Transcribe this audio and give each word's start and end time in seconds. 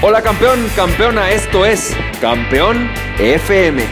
Hola 0.00 0.22
campeón, 0.22 0.64
campeona, 0.76 1.32
esto 1.32 1.66
es 1.66 1.92
Campeón 2.20 2.88
FM, 3.18 3.82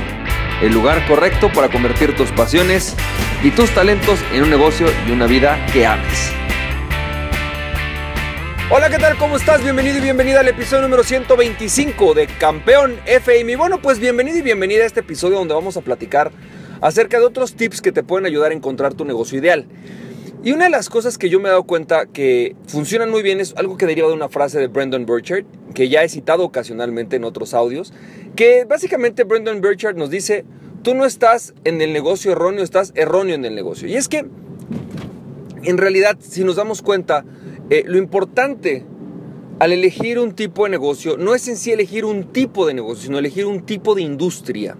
el 0.62 0.72
lugar 0.72 1.04
correcto 1.08 1.50
para 1.52 1.68
convertir 1.68 2.14
tus 2.14 2.30
pasiones 2.30 2.94
y 3.42 3.50
tus 3.50 3.74
talentos 3.74 4.20
en 4.32 4.44
un 4.44 4.50
negocio 4.50 4.86
y 5.08 5.10
una 5.10 5.26
vida 5.26 5.58
que 5.72 5.84
ames. 5.84 6.30
Hola, 8.70 8.88
¿qué 8.88 8.98
tal? 8.98 9.18
¿Cómo 9.18 9.36
estás? 9.36 9.64
Bienvenido 9.64 9.98
y 9.98 10.00
bienvenida 10.00 10.38
al 10.38 10.46
episodio 10.46 10.82
número 10.82 11.02
125 11.02 12.14
de 12.14 12.28
Campeón 12.28 13.00
FM. 13.04 13.50
Y 13.50 13.56
bueno, 13.56 13.82
pues 13.82 13.98
bienvenido 13.98 14.38
y 14.38 14.42
bienvenida 14.42 14.84
a 14.84 14.86
este 14.86 15.00
episodio 15.00 15.38
donde 15.38 15.54
vamos 15.54 15.76
a 15.76 15.80
platicar 15.80 16.30
acerca 16.80 17.18
de 17.18 17.24
otros 17.24 17.56
tips 17.56 17.82
que 17.82 17.90
te 17.90 18.04
pueden 18.04 18.26
ayudar 18.26 18.52
a 18.52 18.54
encontrar 18.54 18.94
tu 18.94 19.04
negocio 19.04 19.40
ideal. 19.40 19.66
Y 20.44 20.52
una 20.52 20.64
de 20.64 20.70
las 20.70 20.88
cosas 20.88 21.18
que 21.18 21.28
yo 21.28 21.40
me 21.40 21.48
he 21.48 21.50
dado 21.50 21.64
cuenta 21.64 22.06
que 22.06 22.54
funcionan 22.66 23.10
muy 23.10 23.22
bien 23.22 23.40
es 23.40 23.54
algo 23.56 23.76
que 23.76 23.86
deriva 23.86 24.08
de 24.08 24.14
una 24.14 24.28
frase 24.28 24.58
de 24.58 24.68
Brendan 24.68 25.06
Burchard, 25.06 25.44
que 25.74 25.88
ya 25.88 26.04
he 26.04 26.08
citado 26.08 26.44
ocasionalmente 26.44 27.16
en 27.16 27.24
otros 27.24 27.54
audios, 27.54 27.92
que 28.36 28.64
básicamente 28.64 29.24
Brendan 29.24 29.60
Burchard 29.60 29.96
nos 29.96 30.10
dice, 30.10 30.44
tú 30.82 30.94
no 30.94 31.04
estás 31.04 31.54
en 31.64 31.80
el 31.80 31.92
negocio 31.92 32.32
erróneo, 32.32 32.62
estás 32.62 32.92
erróneo 32.94 33.34
en 33.34 33.44
el 33.44 33.54
negocio. 33.54 33.88
Y 33.88 33.96
es 33.96 34.08
que, 34.08 34.26
en 35.64 35.78
realidad, 35.78 36.16
si 36.20 36.44
nos 36.44 36.56
damos 36.56 36.82
cuenta, 36.82 37.24
eh, 37.70 37.82
lo 37.86 37.98
importante 37.98 38.84
al 39.58 39.72
elegir 39.72 40.18
un 40.18 40.32
tipo 40.32 40.64
de 40.64 40.70
negocio 40.70 41.16
no 41.16 41.34
es 41.34 41.48
en 41.48 41.56
sí 41.56 41.72
elegir 41.72 42.04
un 42.04 42.24
tipo 42.24 42.66
de 42.66 42.74
negocio, 42.74 43.04
sino 43.04 43.18
elegir 43.18 43.46
un 43.46 43.64
tipo 43.64 43.94
de 43.94 44.02
industria. 44.02 44.76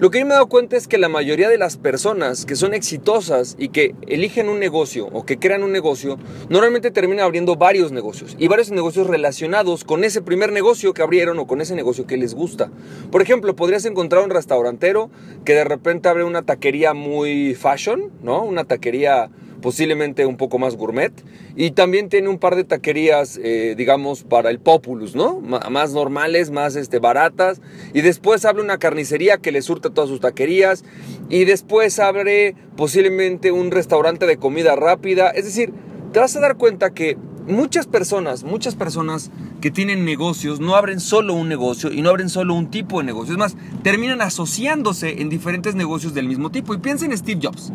Lo 0.00 0.10
que 0.10 0.18
yo 0.18 0.26
me 0.26 0.32
he 0.32 0.34
dado 0.34 0.48
cuenta 0.48 0.76
es 0.76 0.88
que 0.88 0.98
la 0.98 1.08
mayoría 1.08 1.48
de 1.48 1.56
las 1.56 1.76
personas 1.76 2.46
que 2.46 2.56
son 2.56 2.74
exitosas 2.74 3.54
y 3.60 3.68
que 3.68 3.94
eligen 4.08 4.48
un 4.48 4.58
negocio 4.58 5.08
o 5.12 5.24
que 5.24 5.38
crean 5.38 5.62
un 5.62 5.70
negocio, 5.70 6.18
normalmente 6.48 6.90
terminan 6.90 7.24
abriendo 7.24 7.54
varios 7.54 7.92
negocios 7.92 8.34
y 8.36 8.48
varios 8.48 8.72
negocios 8.72 9.06
relacionados 9.06 9.84
con 9.84 10.02
ese 10.02 10.20
primer 10.20 10.50
negocio 10.50 10.94
que 10.94 11.02
abrieron 11.02 11.38
o 11.38 11.46
con 11.46 11.60
ese 11.60 11.76
negocio 11.76 12.08
que 12.08 12.16
les 12.16 12.34
gusta. 12.34 12.72
Por 13.12 13.22
ejemplo, 13.22 13.54
podrías 13.54 13.84
encontrar 13.84 14.24
un 14.24 14.30
restaurantero 14.30 15.10
que 15.44 15.54
de 15.54 15.62
repente 15.62 16.08
abre 16.08 16.24
una 16.24 16.42
taquería 16.42 16.92
muy 16.92 17.54
fashion, 17.54 18.10
¿no? 18.20 18.42
Una 18.42 18.64
taquería 18.64 19.30
posiblemente 19.64 20.26
un 20.26 20.36
poco 20.36 20.58
más 20.58 20.76
gourmet. 20.76 21.10
Y 21.56 21.70
también 21.70 22.10
tiene 22.10 22.28
un 22.28 22.38
par 22.38 22.54
de 22.54 22.64
taquerías, 22.64 23.40
eh, 23.42 23.74
digamos, 23.78 24.22
para 24.22 24.50
el 24.50 24.58
populus, 24.58 25.16
¿no? 25.16 25.40
más 25.40 25.94
normales, 25.94 26.50
más 26.50 26.76
este, 26.76 26.98
baratas. 26.98 27.62
Y 27.94 28.02
después 28.02 28.44
abre 28.44 28.60
una 28.62 28.76
carnicería 28.76 29.38
que 29.38 29.52
le 29.52 29.62
surta 29.62 29.88
todas 29.88 30.10
sus 30.10 30.20
taquerías. 30.20 30.84
Y 31.30 31.46
después 31.46 31.98
abre 31.98 32.54
posiblemente 32.76 33.52
un 33.52 33.70
restaurante 33.70 34.26
de 34.26 34.36
comida 34.36 34.76
rápida. 34.76 35.30
Es 35.30 35.46
decir, 35.46 35.72
te 36.12 36.20
vas 36.20 36.36
a 36.36 36.40
dar 36.40 36.58
cuenta 36.58 36.92
que 36.92 37.16
muchas 37.46 37.86
personas, 37.86 38.44
muchas 38.44 38.74
personas 38.74 39.30
que 39.60 39.70
tienen 39.70 40.04
negocios 40.04 40.60
no 40.60 40.76
abren 40.76 41.00
solo 41.00 41.34
un 41.34 41.48
negocio 41.48 41.92
y 41.92 42.02
no 42.02 42.10
abren 42.10 42.28
solo 42.28 42.54
un 42.54 42.70
tipo 42.70 42.98
de 42.98 43.04
negocio. 43.04 43.32
Es 43.32 43.38
más, 43.38 43.56
terminan 43.82 44.20
asociándose 44.22 45.20
en 45.22 45.28
diferentes 45.28 45.74
negocios 45.74 46.14
del 46.14 46.28
mismo 46.28 46.50
tipo. 46.50 46.74
Y 46.74 46.78
piensa 46.78 47.06
en 47.06 47.16
Steve 47.16 47.40
Jobs. 47.42 47.72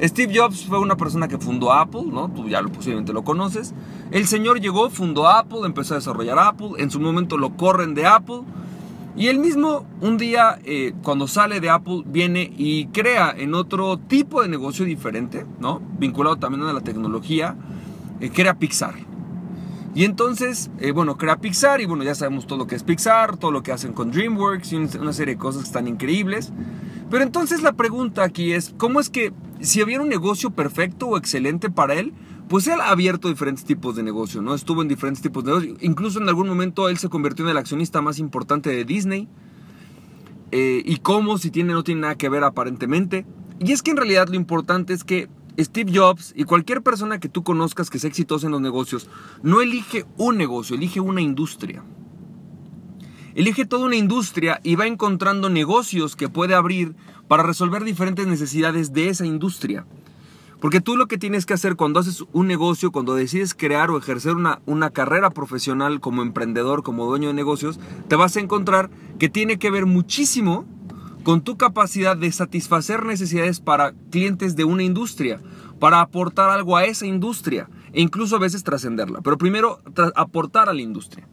Steve 0.00 0.32
Jobs 0.36 0.64
fue 0.64 0.78
una 0.78 0.96
persona 0.96 1.26
que 1.28 1.38
fundó 1.38 1.72
Apple, 1.72 2.04
¿no? 2.12 2.28
Tú 2.28 2.48
ya 2.48 2.62
posiblemente 2.62 3.12
lo 3.12 3.24
conoces. 3.24 3.74
El 4.10 4.26
señor 4.26 4.60
llegó, 4.60 4.90
fundó 4.90 5.28
Apple, 5.28 5.60
empezó 5.64 5.94
a 5.94 5.98
desarrollar 5.98 6.38
Apple. 6.38 6.70
En 6.78 6.90
su 6.90 7.00
momento 7.00 7.36
lo 7.36 7.56
corren 7.56 7.94
de 7.94 8.06
Apple. 8.06 8.42
Y 9.16 9.26
él 9.26 9.40
mismo 9.40 9.84
un 10.00 10.16
día, 10.16 10.60
eh, 10.64 10.94
cuando 11.02 11.26
sale 11.26 11.58
de 11.58 11.70
Apple, 11.70 12.04
viene 12.06 12.52
y 12.56 12.86
crea 12.86 13.34
en 13.36 13.54
otro 13.54 13.98
tipo 13.98 14.42
de 14.42 14.48
negocio 14.48 14.84
diferente, 14.84 15.44
¿no? 15.58 15.82
Vinculado 15.98 16.36
también 16.36 16.62
a 16.64 16.72
la 16.72 16.82
tecnología, 16.82 17.56
eh, 18.20 18.30
crea 18.30 18.54
Pixar. 18.54 19.07
Y 19.98 20.04
entonces, 20.04 20.70
eh, 20.78 20.92
bueno, 20.92 21.16
crea 21.16 21.38
Pixar 21.38 21.80
y 21.80 21.84
bueno, 21.84 22.04
ya 22.04 22.14
sabemos 22.14 22.46
todo 22.46 22.56
lo 22.56 22.68
que 22.68 22.76
es 22.76 22.84
Pixar, 22.84 23.36
todo 23.36 23.50
lo 23.50 23.64
que 23.64 23.72
hacen 23.72 23.92
con 23.92 24.12
DreamWorks 24.12 24.72
y 24.72 24.76
una 24.76 25.12
serie 25.12 25.34
de 25.34 25.40
cosas 25.40 25.62
que 25.62 25.66
están 25.66 25.88
increíbles. 25.88 26.52
Pero 27.10 27.24
entonces 27.24 27.62
la 27.62 27.72
pregunta 27.72 28.22
aquí 28.22 28.52
es, 28.52 28.72
¿cómo 28.78 29.00
es 29.00 29.10
que 29.10 29.32
si 29.58 29.82
hubiera 29.82 30.00
un 30.00 30.08
negocio 30.08 30.50
perfecto 30.50 31.08
o 31.08 31.18
excelente 31.18 31.68
para 31.68 31.94
él, 31.94 32.12
pues 32.48 32.68
él 32.68 32.80
ha 32.80 32.90
abierto 32.90 33.28
diferentes 33.28 33.64
tipos 33.64 33.96
de 33.96 34.04
negocio, 34.04 34.40
¿no? 34.40 34.54
Estuvo 34.54 34.82
en 34.82 34.88
diferentes 34.88 35.20
tipos 35.20 35.42
de 35.42 35.50
negocio. 35.50 35.76
Incluso 35.80 36.20
en 36.20 36.28
algún 36.28 36.46
momento 36.46 36.88
él 36.88 36.98
se 36.98 37.08
convirtió 37.08 37.44
en 37.44 37.50
el 37.50 37.56
accionista 37.56 38.00
más 38.00 38.20
importante 38.20 38.70
de 38.70 38.84
Disney. 38.84 39.26
Eh, 40.52 40.80
y 40.84 40.98
cómo, 40.98 41.38
si 41.38 41.50
tiene 41.50 41.72
no 41.72 41.82
tiene 41.82 42.02
nada 42.02 42.14
que 42.14 42.28
ver 42.28 42.44
aparentemente. 42.44 43.26
Y 43.58 43.72
es 43.72 43.82
que 43.82 43.90
en 43.90 43.96
realidad 43.96 44.28
lo 44.28 44.36
importante 44.36 44.92
es 44.92 45.02
que 45.02 45.28
Steve 45.58 45.92
Jobs 45.94 46.32
y 46.36 46.44
cualquier 46.44 46.82
persona 46.82 47.18
que 47.18 47.28
tú 47.28 47.42
conozcas 47.42 47.90
que 47.90 47.98
sea 47.98 48.08
exitosa 48.08 48.46
en 48.46 48.52
los 48.52 48.60
negocios, 48.60 49.08
no 49.42 49.60
elige 49.60 50.06
un 50.16 50.36
negocio, 50.36 50.76
elige 50.76 51.00
una 51.00 51.20
industria. 51.20 51.82
Elige 53.34 53.66
toda 53.66 53.86
una 53.86 53.96
industria 53.96 54.60
y 54.62 54.76
va 54.76 54.86
encontrando 54.86 55.48
negocios 55.50 56.16
que 56.16 56.28
puede 56.28 56.54
abrir 56.54 56.94
para 57.28 57.42
resolver 57.42 57.84
diferentes 57.84 58.26
necesidades 58.26 58.92
de 58.92 59.08
esa 59.08 59.26
industria. 59.26 59.84
Porque 60.60 60.80
tú 60.80 60.96
lo 60.96 61.06
que 61.06 61.18
tienes 61.18 61.46
que 61.46 61.54
hacer 61.54 61.76
cuando 61.76 62.00
haces 62.00 62.24
un 62.32 62.48
negocio, 62.48 62.90
cuando 62.90 63.14
decides 63.14 63.54
crear 63.54 63.90
o 63.90 63.98
ejercer 63.98 64.34
una, 64.34 64.60
una, 64.66 64.90
carrera 64.90 65.30
profesional 65.30 66.00
como 66.00 66.22
emprendedor, 66.22 66.82
como 66.82 67.06
dueño 67.06 67.28
de 67.28 67.34
negocios, 67.34 67.78
te 68.08 68.16
vas 68.16 68.36
a 68.36 68.40
encontrar 68.40 68.90
que 69.20 69.28
tiene 69.28 69.60
que 69.60 69.70
ver 69.70 69.86
muchísimo 69.86 70.64
con 71.28 71.42
tu 71.42 71.58
capacidad 71.58 72.16
de 72.16 72.32
satisfacer 72.32 73.04
necesidades 73.04 73.60
para 73.60 73.92
clientes 74.10 74.56
de 74.56 74.64
una 74.64 74.82
industria, 74.82 75.42
para 75.78 76.00
aportar 76.00 76.48
algo 76.48 76.74
a 76.74 76.86
esa 76.86 77.04
industria 77.04 77.68
e 77.92 78.00
incluso 78.00 78.36
a 78.36 78.38
veces 78.38 78.64
trascenderla. 78.64 79.20
Pero 79.20 79.36
primero 79.36 79.78
aportar 80.14 80.70
a 80.70 80.72
la 80.72 80.80
industria. 80.80 81.28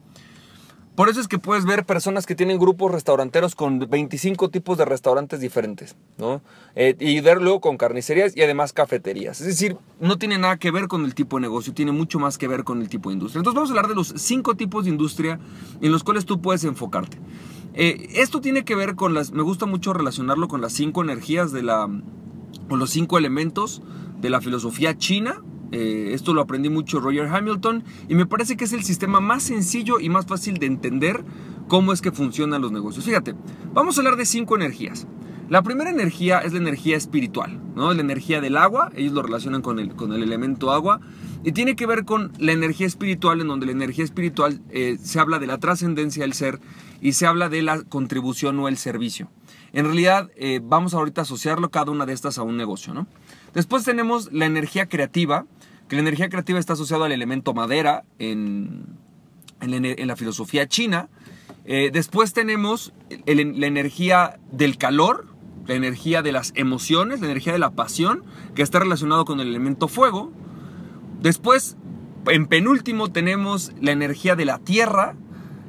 Por 0.95 1.07
eso 1.07 1.22
es 1.22 1.29
que 1.29 1.39
puedes 1.39 1.63
ver 1.63 1.85
personas 1.85 2.25
que 2.25 2.35
tienen 2.35 2.59
grupos 2.59 2.91
restauranteros 2.91 3.56
con 3.56 3.79
25 3.79 4.50
tipos 4.50 4.78
de 4.78 4.83
restaurantes 4.83 5.39
diferentes, 5.39 5.95
¿no? 6.17 6.41
Eh, 6.75 6.97
y 7.00 7.22
ver 7.22 7.41
luego 7.41 7.62
con 7.62 7.77
carnicerías 7.77 8.35
y 8.35 8.41
además 8.41 8.73
cafeterías. 8.73 9.39
Es 9.39 9.47
decir, 9.47 9.77
no 10.01 10.17
tiene 10.17 10.38
nada 10.38 10.57
que 10.57 10.72
ver 10.72 10.89
con 10.89 11.06
el 11.06 11.16
tipo 11.16 11.38
de 11.38 11.44
negocio, 11.44 11.73
tiene 11.73 11.94
mucho 11.94 12.19
más 12.19 12.38
que 12.38 12.50
ver 12.50 12.66
con 12.66 12.81
el 12.81 12.89
tipo 12.89 13.09
de 13.09 13.13
industria. 13.13 13.39
Entonces 13.39 13.56
vamos 13.56 13.69
a 13.69 13.73
hablar 13.73 13.88
de 13.88 13.95
los 13.95 14.13
cinco 14.17 14.56
tipos 14.56 14.83
de 14.83 14.91
industria 14.91 15.39
en 15.79 15.91
los 15.94 16.03
cuales 16.03 16.25
tú 16.25 16.41
puedes 16.41 16.66
enfocarte. 16.66 17.17
Eh, 17.75 18.09
esto 18.16 18.40
tiene 18.40 18.63
que 18.63 18.74
ver 18.74 18.96
con 18.96 19.13
las, 19.13 19.31
me 19.31 19.44
gusta 19.44 19.66
mucho 19.66 19.94
relacionarlo 19.94 20.47
con 20.47 20.62
las 20.62 20.74
cinco 20.74 21.03
energías 21.03 21.52
de 21.52 21.62
la, 21.62 21.90
con 22.69 22.80
los 22.80 22.90
cinco 22.90 23.18
elementos 23.18 23.81
de 24.22 24.30
la 24.30 24.40
filosofía 24.40 24.97
china, 24.97 25.41
eh, 25.72 26.12
esto 26.13 26.34
lo 26.34 26.41
aprendí 26.41 26.69
mucho 26.69 27.02
Roger 27.02 27.28
Hamilton 27.28 27.84
y 28.08 28.16
me 28.16 28.25
parece 28.25 28.56
que 28.56 28.63
es 28.63 28.72
el 28.72 28.84
sistema 28.84 29.19
más 29.19 29.44
sencillo 29.44 30.00
y 30.00 30.08
más 30.08 30.25
fácil 30.25 30.58
de 30.58 30.68
entender 30.68 31.25
cómo 31.68 31.91
es 31.91 32.02
que 32.02 32.12
funcionan 32.12 32.62
los 32.62 32.72
negocios. 32.72 33.03
Fíjate, 33.03 33.36
vamos 33.74 33.97
a 33.97 34.02
hablar 34.02 34.16
de 34.16 34.25
cinco 34.25 34.56
energías. 34.56 35.06
La 35.50 35.62
primera 35.62 35.92
energía 35.92 36.40
es 36.40 36.53
la 36.53 36.59
energía 36.59 36.97
espiritual, 36.97 37.62
¿no? 37.75 37.94
La 37.94 38.02
energía 38.02 38.42
del 38.42 38.57
agua, 38.57 38.92
ellos 38.96 39.13
lo 39.13 39.22
relacionan 39.22 39.62
con 39.62 39.80
el, 39.80 39.94
con 39.96 40.12
el 40.12 40.24
elemento 40.24 40.72
agua, 40.72 41.02
y 41.44 41.52
tiene 41.52 41.75
que 41.75 41.86
ver 41.86 42.03
con 42.03 42.31
la 42.40 42.52
energía 42.52 42.88
espiritual, 42.88 43.42
en 43.42 43.47
donde 43.47 43.68
la 43.68 43.72
energía 43.74 44.03
espiritual 44.03 44.62
eh, 44.72 44.97
se 45.00 45.19
habla 45.19 45.38
de 45.38 45.46
la 45.46 45.59
trascendencia 45.59 46.24
del 46.24 46.34
ser 46.34 46.59
y 47.01 47.13
se 47.13 47.28
habla 47.28 47.50
de 47.50 47.61
la 47.61 47.83
contribución 47.83 48.59
o 48.59 48.67
el 48.67 48.78
servicio. 48.78 49.29
En 49.73 49.85
realidad, 49.85 50.31
eh, 50.38 50.61
vamos 50.63 50.94
ahorita 50.94 51.22
a 51.22 51.23
asociarlo 51.23 51.69
cada 51.69 51.91
una 51.91 52.06
de 52.06 52.13
estas 52.13 52.38
a 52.38 52.44
un 52.44 52.57
negocio, 52.57 52.94
¿no? 52.94 53.07
Después 53.53 53.83
tenemos 53.83 54.31
la 54.31 54.45
energía 54.45 54.88
creativa, 54.88 55.45
que 55.88 55.95
la 55.95 56.01
energía 56.01 56.29
creativa 56.29 56.59
está 56.59 56.73
asociada 56.73 57.06
al 57.06 57.11
elemento 57.11 57.53
madera 57.53 58.03
en, 58.19 58.85
en, 59.61 60.07
la, 60.07 60.16
filosofía 60.16 60.67
china. 60.67 61.09
Eh, 61.66 61.89
después 61.91 62.33
tenemos 62.33 62.94
la 63.25 63.67
energía 63.67 64.39
del 64.51 64.77
calor, 64.77 65.27
la 65.67 65.75
energía 65.75 66.22
de 66.22 66.31
las 66.31 66.53
emociones, 66.56 67.22
la 67.22 67.27
energía 67.27 67.53
de 67.53 67.59
la 67.59 67.72
pasión, 67.72 68.23
que 68.56 68.62
está 68.62 68.79
relacionado 68.79 69.25
con 69.25 69.39
el 69.39 69.47
elemento 69.47 69.88
fuego. 69.88 70.31
Después, 71.21 71.75
en 72.27 72.48
penúltimo, 72.48 73.12
tenemos 73.12 73.71
la 73.81 73.91
energía 73.91 74.36
de 74.36 74.45
la 74.45 74.59
tierra, 74.59 75.15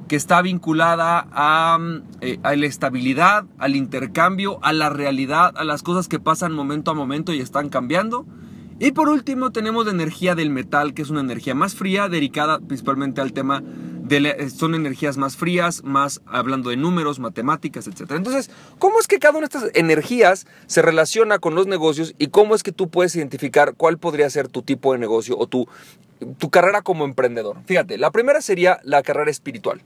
que 0.09 0.17
está 0.17 0.43
vinculada 0.43 1.27
a, 1.33 1.79
eh, 2.21 2.39
a, 2.43 2.55
la 2.55 2.67
estabilidad, 2.67 3.45
al 3.59 3.77
intercambio, 3.77 4.59
a 4.63 4.73
la 4.73 4.89
realidad, 4.89 5.55
a 5.57 5.65
las 5.65 5.83
cosas 5.83 6.09
que 6.09 6.21
pasan 6.21 6.53
momento 6.53 6.91
a 6.91 6.95
momento 6.95 7.33
y 7.33 7.41
están 7.41 7.69
cambiando. 7.69 8.27
Y 8.79 8.93
por 8.93 9.09
último 9.09 9.53
tenemos 9.53 9.87
la 9.87 9.93
energía 9.93 10.35
del 10.35 10.51
metal, 10.51 10.93
que 10.93 11.01
es 11.01 11.09
una 11.09 11.21
energía 11.21 11.55
más 11.55 11.75
fría, 11.75 12.11
dedicada 12.11 12.59
principalmente 12.59 13.23
al 13.23 13.33
tema 13.33 13.63
de... 13.63 14.51
son 14.51 14.75
energías 14.75 15.17
más 15.17 15.37
frías, 15.37 15.83
más 15.83 16.21
hablando 16.27 16.69
de 16.69 16.77
números, 16.77 17.19
matemáticas, 17.19 17.87
etc. 17.87 18.11
Entonces, 18.11 18.51
¿cómo 18.79 19.01
es 19.01 19.09
que 19.09 19.19
cada 19.19 19.39
una 19.39 19.49
de 19.49 19.59
estas 19.59 19.71
energías 19.75 20.47
se 20.67 20.83
relaciona 20.83 21.39
con 21.39 21.55
los 21.55 21.67
negocios 21.67 22.15
y 22.19 22.27
cómo 22.27 22.55
es 22.55 22.63
que 22.63 22.71
tú 22.71 22.91
puedes 22.91 23.17
identificar 23.17 23.73
cuál 23.75 23.97
podría 23.97 24.29
ser 24.29 24.49
tu 24.49 24.61
tipo 24.61 24.93
de 24.93 24.99
negocio 24.99 25.39
o 25.39 25.47
tu, 25.47 25.67
tu 26.37 26.51
carrera 26.51 26.83
como 26.83 27.07
emprendedor? 27.07 27.57
Fíjate, 27.65 27.97
la 27.97 28.11
primera 28.11 28.43
sería 28.43 28.79
la 28.85 29.03
carrera 29.03 29.31
espiritual. 29.31 29.81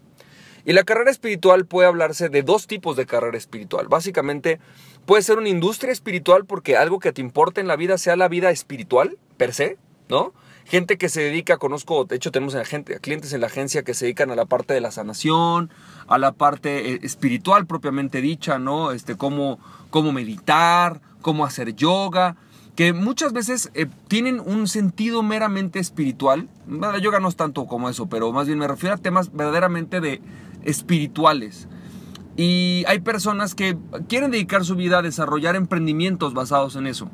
Y 0.65 0.73
la 0.73 0.85
carrera 0.85 1.11
espiritual 1.11 1.67
puede 1.67 1.89
hablarse 1.89 2.29
de 2.29 2.43
dos 2.43 2.67
tipos 2.67 2.97
de 2.97 3.07
carrera 3.07 3.37
espiritual. 3.39 3.89
Básicamente 3.89 4.61
puede 5.07 5.23
ser 5.23 5.39
una 5.39 5.49
industria 5.49 5.93
espiritual 5.93 6.45
porque 6.45 6.77
algo 6.77 6.99
que 6.99 7.13
te 7.13 7.21
importa 7.21 7.61
en 7.61 7.69
la 7.69 7.77
vida 7.77 7.99
sea 7.99 8.17
la 8.17 8.29
vida 8.29 8.51
espiritual 8.51 9.19
per 9.37 9.55
se, 9.55 9.79
¿no? 10.09 10.33
gente 10.71 10.99
que 10.99 11.09
se 11.09 11.21
dedica, 11.21 11.57
conozco, 11.59 12.05
de 12.05 12.15
hecho 12.15 12.31
tenemos 12.31 12.55
gente, 12.65 13.01
clientes 13.01 13.33
en 13.33 13.41
la 13.41 13.49
agencia 13.49 13.83
que 13.83 13.93
se 13.93 14.05
dedican 14.05 14.31
a 14.31 14.37
la 14.37 14.45
parte 14.45 14.73
de 14.73 14.81
la 14.81 14.93
sanación, 14.93 15.69
a 16.07 16.17
la 16.17 16.31
parte 16.31 16.93
eh, 16.93 17.01
espiritual 17.03 17.67
propiamente 17.67 18.21
dicha, 18.21 18.61
¿no? 18.61 18.93
Este, 18.93 19.17
cómo, 19.17 19.59
cómo 19.91 20.13
meditar, 20.13 21.01
cómo 21.23 21.45
hacer 21.45 21.75
yoga, 21.75 22.37
que 22.81 22.95
muchas 22.95 23.35
veces 23.35 23.71
eh, 23.75 23.85
tienen 24.09 24.41
un 24.41 24.67
sentido 24.67 25.23
meramente 25.23 25.81
espiritual. 25.81 26.49
La 26.67 26.97
yoga 26.97 27.21
no 27.21 27.29
es 27.29 27.37
tanto 27.37 27.67
como 27.67 27.91
eso, 27.91 28.09
pero 28.09 28.33
más 28.33 28.47
bien 28.47 28.59
me 28.59 28.67
refiero 28.67 28.95
a 28.95 28.97
temas 28.97 29.31
verdaderamente 29.35 30.01
de 30.01 30.23
espirituales. 30.65 31.69
Y 32.39 32.85
hay 32.89 33.01
personas 33.01 33.55
que 33.55 33.77
quieren 34.09 34.31
dedicar 34.31 34.65
su 34.65 34.77
vida 34.77 35.01
a 35.01 35.03
desarrollar 35.03 35.57
emprendimientos 35.57 36.33
basados 36.33 36.75
en 36.75 36.87
eso, 36.87 37.11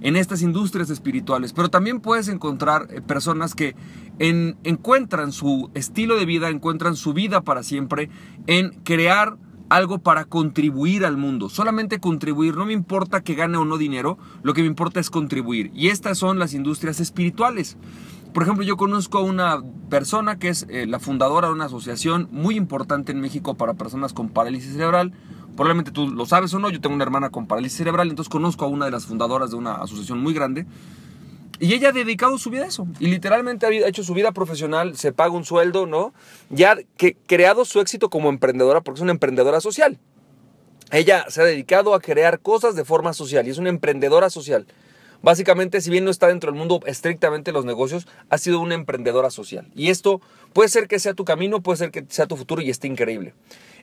en 0.00 0.16
estas 0.16 0.40
industrias 0.40 0.88
espirituales. 0.88 1.52
Pero 1.52 1.68
también 1.68 2.00
puedes 2.00 2.28
encontrar 2.28 2.86
eh, 2.88 3.02
personas 3.02 3.54
que 3.54 3.76
encuentran 4.18 5.32
su 5.32 5.70
estilo 5.74 6.16
de 6.16 6.24
vida, 6.24 6.48
encuentran 6.48 6.96
su 6.96 7.12
vida 7.12 7.42
para 7.42 7.62
siempre 7.62 8.08
en 8.46 8.70
crear 8.84 9.36
algo 9.70 10.00
para 10.00 10.26
contribuir 10.26 11.06
al 11.06 11.16
mundo. 11.16 11.48
Solamente 11.48 12.00
contribuir, 12.00 12.56
no 12.56 12.66
me 12.66 12.74
importa 12.74 13.22
que 13.22 13.34
gane 13.34 13.56
o 13.56 13.64
no 13.64 13.78
dinero, 13.78 14.18
lo 14.42 14.52
que 14.52 14.60
me 14.62 14.66
importa 14.66 15.00
es 15.00 15.08
contribuir. 15.08 15.70
Y 15.74 15.88
estas 15.88 16.18
son 16.18 16.38
las 16.38 16.52
industrias 16.52 17.00
espirituales. 17.00 17.78
Por 18.34 18.42
ejemplo, 18.42 18.64
yo 18.64 18.76
conozco 18.76 19.18
a 19.18 19.22
una 19.22 19.62
persona 19.88 20.38
que 20.38 20.48
es 20.48 20.66
eh, 20.68 20.86
la 20.86 20.98
fundadora 20.98 21.48
de 21.48 21.54
una 21.54 21.64
asociación 21.64 22.28
muy 22.30 22.56
importante 22.56 23.12
en 23.12 23.20
México 23.20 23.54
para 23.54 23.74
personas 23.74 24.12
con 24.12 24.28
parálisis 24.28 24.72
cerebral. 24.72 25.12
Probablemente 25.56 25.92
tú 25.92 26.08
lo 26.08 26.26
sabes 26.26 26.52
o 26.54 26.58
no, 26.58 26.68
yo 26.70 26.80
tengo 26.80 26.94
una 26.94 27.04
hermana 27.04 27.30
con 27.30 27.46
parálisis 27.46 27.78
cerebral, 27.78 28.08
entonces 28.08 28.30
conozco 28.30 28.64
a 28.64 28.68
una 28.68 28.84
de 28.84 28.92
las 28.92 29.06
fundadoras 29.06 29.50
de 29.50 29.56
una 29.56 29.74
asociación 29.74 30.20
muy 30.20 30.34
grande. 30.34 30.66
Y 31.60 31.74
ella 31.74 31.90
ha 31.90 31.92
dedicado 31.92 32.38
su 32.38 32.48
vida 32.48 32.64
a 32.64 32.68
eso. 32.68 32.88
Y 32.98 33.08
literalmente 33.08 33.66
ha 33.66 33.70
hecho 33.70 34.02
su 34.02 34.14
vida 34.14 34.32
profesional, 34.32 34.96
se 34.96 35.12
paga 35.12 35.32
un 35.32 35.44
sueldo, 35.44 35.86
¿no? 35.86 36.14
Ya 36.48 36.76
que 36.96 37.16
creado 37.26 37.66
su 37.66 37.80
éxito 37.80 38.08
como 38.08 38.30
emprendedora, 38.30 38.80
porque 38.80 38.98
es 38.98 39.02
una 39.02 39.12
emprendedora 39.12 39.60
social. 39.60 39.98
Ella 40.90 41.26
se 41.28 41.42
ha 41.42 41.44
dedicado 41.44 41.94
a 41.94 42.00
crear 42.00 42.40
cosas 42.40 42.74
de 42.76 42.84
forma 42.84 43.12
social 43.12 43.46
y 43.46 43.50
es 43.50 43.58
una 43.58 43.68
emprendedora 43.68 44.30
social. 44.30 44.66
Básicamente, 45.22 45.82
si 45.82 45.90
bien 45.90 46.04
no 46.04 46.10
está 46.10 46.28
dentro 46.28 46.50
del 46.50 46.58
mundo 46.58 46.80
estrictamente 46.86 47.52
los 47.52 47.66
negocios, 47.66 48.08
ha 48.30 48.38
sido 48.38 48.58
una 48.58 48.74
emprendedora 48.74 49.30
social. 49.30 49.70
Y 49.74 49.90
esto 49.90 50.22
puede 50.54 50.70
ser 50.70 50.88
que 50.88 50.98
sea 50.98 51.12
tu 51.12 51.26
camino, 51.26 51.60
puede 51.60 51.76
ser 51.76 51.90
que 51.90 52.06
sea 52.08 52.26
tu 52.26 52.36
futuro 52.36 52.62
y 52.62 52.70
esté 52.70 52.86
increíble. 52.86 53.34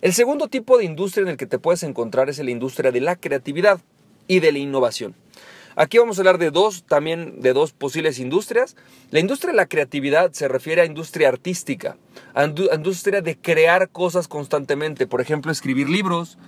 El 0.02 0.14
segundo 0.14 0.48
tipo 0.48 0.80
de 0.80 0.86
industria 0.86 1.22
en 1.22 1.30
el 1.30 1.38
que 1.38 1.46
te 1.46 1.60
puedes 1.60 1.84
encontrar 1.84 2.28
es 2.30 2.40
la 2.40 2.50
industria 2.50 2.92
de 2.92 3.02
la 3.02 3.16
creatividad 3.16 3.80
y 4.28 4.40
de 4.40 4.52
la 4.52 4.58
innovación. 4.58 5.16
Aquí 5.80 6.00
vamos 6.00 6.18
a 6.18 6.22
hablar 6.22 6.40
de 6.40 6.50
dos, 6.50 6.86
también 6.88 7.40
de 7.40 7.54
dos 7.54 7.72
posibles 7.72 8.18
industrias. 8.18 8.76
La 9.12 9.20
industria 9.20 9.52
de 9.52 9.58
la 9.58 9.68
creatividad 9.68 10.32
se 10.32 10.48
refiere 10.48 10.82
a 10.82 10.86
industria 10.86 11.30
artística, 11.30 11.98
a, 12.34 12.46
industria 12.46 13.22
de 13.22 13.38
crear 13.38 13.90
cosas 13.90 14.28
constantemente. 14.28 15.06
Por 15.06 15.22
ejemplo, 15.22 15.52
escribir 15.52 15.88
libros, 15.88 16.40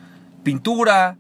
pintura, 0.42 1.20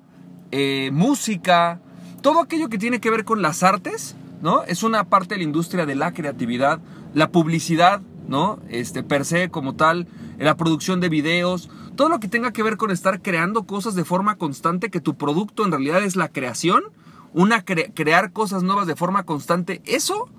eh, 0.50 0.89
música, 0.91 1.81
todo 2.23 2.39
aquello 2.39 2.67
que 2.67 2.79
tiene 2.79 3.00
que 3.00 3.11
ver 3.11 3.25
con 3.25 3.44
las 3.44 3.61
artes, 3.61 4.15
¿no? 4.41 4.63
Es 4.63 4.81
una 4.81 5.03
parte 5.03 5.35
de 5.35 5.41
la 5.41 5.44
industria 5.44 5.85
de 5.85 5.94
la 5.94 6.11
creatividad, 6.11 6.79
la 7.13 7.29
publicidad, 7.29 8.01
¿no? 8.27 8.57
Este, 8.69 9.03
per 9.03 9.23
se 9.23 9.50
como 9.51 9.75
tal, 9.75 10.07
la 10.39 10.57
producción 10.57 11.00
de 11.00 11.09
videos, 11.09 11.69
todo 11.95 12.09
lo 12.09 12.19
que 12.19 12.27
tenga 12.27 12.53
que 12.53 12.63
ver 12.63 12.77
con 12.77 12.89
estar 12.89 13.21
creando 13.21 13.67
cosas 13.67 13.94
de 13.94 14.03
forma 14.03 14.35
constante, 14.35 14.89
que 14.89 15.00
tu 15.00 15.15
producto 15.15 15.63
en 15.63 15.71
realidad 15.71 16.03
es 16.03 16.15
la 16.15 16.29
creación, 16.29 16.85
una 17.33 17.63
crear 17.63 18.31
cosas 18.31 18.63
nuevas 18.63 18.87
de 18.87 18.95
forma 18.95 19.23
constante, 19.23 19.81
eso, 19.85 20.29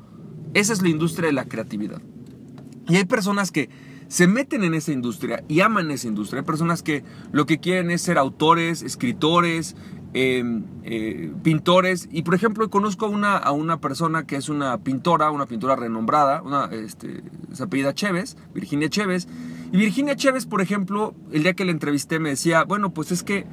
esa 0.54 0.72
es 0.72 0.82
la 0.82 0.88
industria 0.88 1.26
de 1.26 1.32
la 1.32 1.44
creatividad. 1.44 2.00
Y 2.88 2.96
hay 2.96 3.04
personas 3.04 3.50
que 3.52 3.70
se 4.08 4.26
meten 4.26 4.64
en 4.64 4.74
esa 4.74 4.90
industria 4.90 5.44
y 5.46 5.60
aman 5.60 5.90
esa 5.92 6.08
industria. 6.08 6.40
Hay 6.40 6.46
personas 6.46 6.82
que 6.82 7.04
lo 7.30 7.46
que 7.46 7.60
quieren 7.60 7.92
es 7.92 8.02
ser 8.02 8.18
autores, 8.18 8.82
escritores, 8.82 9.76
Em, 10.12 10.64
eh, 10.82 11.32
pintores. 11.44 12.08
Y 12.10 12.22
por 12.22 12.34
ejemplo, 12.34 12.68
conozco 12.68 13.06
a 13.06 13.08
una, 13.08 13.36
a 13.36 13.52
una 13.52 13.80
persona 13.80 14.26
que 14.26 14.34
es 14.34 14.48
una 14.48 14.78
pintora, 14.78 15.30
una 15.30 15.46
pintora 15.46 15.76
renombrada, 15.76 16.42
una, 16.42 16.64
este, 16.64 17.22
se 17.52 17.62
apellida 17.62 17.94
Chévez, 17.94 18.36
Virginia 18.52 18.88
Chévez. 18.88 19.28
Y 19.72 19.76
Virginia 19.76 20.16
Chévez, 20.16 20.46
por 20.46 20.62
ejemplo, 20.62 21.14
el 21.30 21.44
día 21.44 21.54
que 21.54 21.64
la 21.64 21.70
entrevisté 21.70 22.18
me 22.18 22.30
decía, 22.30 22.64
bueno, 22.64 22.92
pues 22.92 23.12
es 23.12 23.22
que 23.22 23.46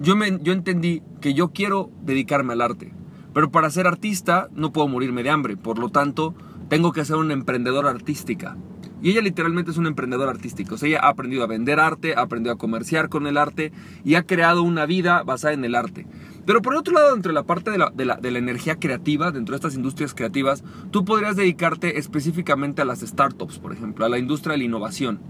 yo, 0.00 0.16
me, 0.16 0.38
yo 0.42 0.52
entendí 0.52 1.02
que 1.20 1.34
yo 1.34 1.50
quiero 1.50 1.90
dedicarme 2.02 2.52
al 2.52 2.62
arte. 2.62 2.92
Pero 3.34 3.50
para 3.50 3.70
ser 3.70 3.86
artista 3.86 4.48
no 4.52 4.72
puedo 4.72 4.88
morirme 4.88 5.22
de 5.22 5.30
hambre. 5.30 5.56
Por 5.56 5.78
lo 5.78 5.90
tanto, 5.90 6.34
tengo 6.68 6.92
que 6.92 7.04
ser 7.04 7.16
una 7.16 7.34
emprendedora 7.34 7.90
artística. 7.90 8.56
Y 9.00 9.10
ella 9.10 9.20
literalmente 9.20 9.70
es 9.70 9.76
una 9.76 9.88
emprendedora 9.88 10.30
artística. 10.30 10.74
O 10.74 10.78
sea, 10.78 10.88
ella 10.88 11.00
ha 11.02 11.08
aprendido 11.08 11.44
a 11.44 11.46
vender 11.46 11.78
arte, 11.78 12.14
ha 12.16 12.22
aprendido 12.22 12.52
a 12.52 12.58
comerciar 12.58 13.08
con 13.08 13.26
el 13.26 13.36
arte 13.36 13.72
y 14.04 14.16
ha 14.16 14.26
creado 14.26 14.62
una 14.62 14.86
vida 14.86 15.22
basada 15.22 15.54
en 15.54 15.64
el 15.64 15.74
arte. 15.74 16.06
Pero 16.46 16.62
por 16.62 16.74
otro 16.74 16.94
lado, 16.94 17.12
dentro 17.12 17.30
de 17.30 17.34
la 17.34 17.44
parte 17.44 17.70
de 17.70 17.78
la, 17.78 17.90
de, 17.90 18.06
la, 18.06 18.16
de 18.16 18.30
la, 18.30 18.38
energía 18.38 18.76
creativa, 18.76 19.30
dentro 19.30 19.52
de 19.52 19.56
estas 19.56 19.74
industrias 19.74 20.14
creativas, 20.14 20.64
tú 20.90 21.04
podrías 21.04 21.36
dedicarte 21.36 21.98
específicamente 21.98 22.82
a 22.82 22.86
las 22.86 23.00
startups, 23.00 23.58
por 23.58 23.72
ejemplo, 23.72 24.04
a 24.04 24.08
la 24.08 24.18
industria 24.18 24.52
de 24.52 24.58
la 24.58 24.64
innovación. 24.64 25.20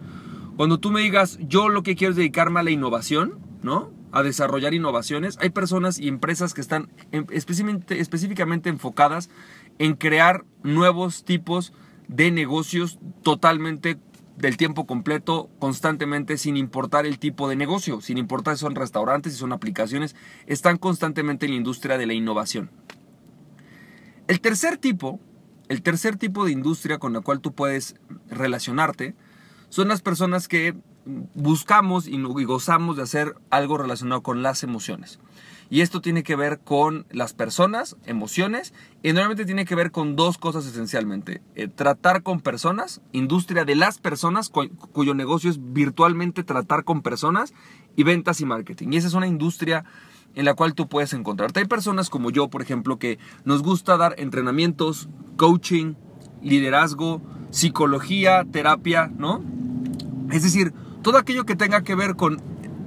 Cuando 0.56 0.78
tú 0.78 0.90
me 0.90 1.02
digas, 1.02 1.38
yo 1.42 1.68
lo 1.68 1.82
que 1.82 1.94
quiero 1.94 2.12
es 2.12 2.16
dedicarme 2.16 2.60
a 2.60 2.62
la 2.62 2.70
innovación, 2.70 3.38
¿no? 3.62 3.97
A 4.10 4.22
desarrollar 4.22 4.74
innovaciones, 4.74 5.38
hay 5.40 5.50
personas 5.50 5.98
y 5.98 6.08
empresas 6.08 6.54
que 6.54 6.60
están 6.60 6.90
específicamente, 7.30 8.00
específicamente 8.00 8.70
enfocadas 8.70 9.28
en 9.78 9.94
crear 9.94 10.44
nuevos 10.62 11.24
tipos 11.24 11.72
de 12.08 12.30
negocios 12.30 12.98
totalmente 13.22 13.98
del 14.38 14.56
tiempo 14.56 14.86
completo, 14.86 15.50
constantemente, 15.58 16.38
sin 16.38 16.56
importar 16.56 17.06
el 17.06 17.18
tipo 17.18 17.48
de 17.48 17.56
negocio, 17.56 18.00
sin 18.00 18.18
importar 18.18 18.56
si 18.56 18.60
son 18.60 18.76
restaurantes, 18.76 19.32
si 19.32 19.38
son 19.38 19.52
aplicaciones, 19.52 20.14
están 20.46 20.78
constantemente 20.78 21.46
en 21.46 21.52
la 21.52 21.58
industria 21.58 21.98
de 21.98 22.06
la 22.06 22.14
innovación. 22.14 22.70
El 24.28 24.40
tercer 24.40 24.76
tipo, 24.76 25.20
el 25.68 25.82
tercer 25.82 26.16
tipo 26.16 26.44
de 26.44 26.52
industria 26.52 26.98
con 26.98 27.12
la 27.12 27.20
cual 27.20 27.40
tú 27.40 27.52
puedes 27.52 27.96
relacionarte, 28.28 29.16
son 29.70 29.88
las 29.88 30.02
personas 30.02 30.48
que 30.48 30.74
buscamos 31.34 32.06
y 32.06 32.18
gozamos 32.44 32.96
de 32.96 33.02
hacer 33.02 33.34
algo 33.50 33.78
relacionado 33.78 34.22
con 34.22 34.42
las 34.42 34.62
emociones. 34.62 35.18
Y 35.70 35.82
esto 35.82 36.00
tiene 36.00 36.22
que 36.22 36.34
ver 36.34 36.60
con 36.60 37.04
las 37.10 37.34
personas, 37.34 37.96
emociones, 38.06 38.72
y 39.02 39.12
normalmente 39.12 39.44
tiene 39.44 39.66
que 39.66 39.74
ver 39.74 39.90
con 39.90 40.16
dos 40.16 40.38
cosas 40.38 40.66
esencialmente. 40.66 41.42
Eh, 41.56 41.68
tratar 41.68 42.22
con 42.22 42.40
personas, 42.40 43.02
industria 43.12 43.66
de 43.66 43.74
las 43.74 43.98
personas, 43.98 44.50
cuyo 44.50 45.14
negocio 45.14 45.50
es 45.50 45.58
virtualmente 45.72 46.42
tratar 46.42 46.84
con 46.84 47.02
personas, 47.02 47.52
y 47.96 48.04
ventas 48.04 48.40
y 48.40 48.46
marketing. 48.46 48.92
Y 48.92 48.96
esa 48.96 49.08
es 49.08 49.14
una 49.14 49.26
industria 49.26 49.84
en 50.34 50.44
la 50.44 50.54
cual 50.54 50.74
tú 50.74 50.88
puedes 50.88 51.12
encontrarte. 51.12 51.60
Hay 51.60 51.66
personas 51.66 52.10
como 52.10 52.30
yo, 52.30 52.48
por 52.48 52.62
ejemplo, 52.62 52.98
que 52.98 53.18
nos 53.44 53.62
gusta 53.62 53.96
dar 53.96 54.14
entrenamientos, 54.18 55.08
coaching, 55.36 55.94
liderazgo, 56.40 57.20
psicología, 57.50 58.44
terapia, 58.50 59.10
¿no? 59.18 59.42
Es 60.30 60.44
decir, 60.44 60.72
todo 61.02 61.18
aquello 61.18 61.44
que 61.44 61.56
tenga 61.56 61.82
que 61.82 61.94
ver 61.94 62.16
con 62.16 62.40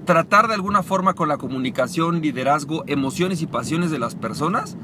tratar 0.06 0.48
de 0.48 0.56
alguna 0.56 0.84
forma 0.84 1.14
con 1.14 1.28
la 1.28 1.38
comunicación, 1.38 2.22
liderazgo, 2.22 2.84
emociones 2.88 3.42
y 3.42 3.48
pasiones 3.48 3.92
de 3.92 4.00
las 4.00 4.16
personas, 4.16 4.78